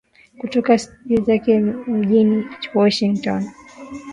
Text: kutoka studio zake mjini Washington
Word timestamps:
kutoka 0.39 0.77
studio 0.77 1.23
zake 1.25 1.59
mjini 1.87 2.43
Washington 2.73 3.45